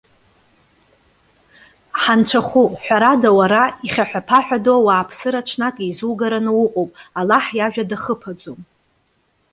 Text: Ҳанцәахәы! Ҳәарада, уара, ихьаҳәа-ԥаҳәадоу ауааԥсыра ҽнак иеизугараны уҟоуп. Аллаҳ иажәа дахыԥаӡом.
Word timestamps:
Ҳанцәахәы! 2.01 2.63
Ҳәарада, 2.83 3.29
уара, 3.37 3.63
ихьаҳәа-ԥаҳәадоу 3.85 4.77
ауааԥсыра 4.83 5.47
ҽнак 5.47 5.75
иеизугараны 5.79 6.51
уҟоуп. 6.63 6.91
Аллаҳ 7.19 7.45
иажәа 7.57 7.83
дахыԥаӡом. 7.89 8.59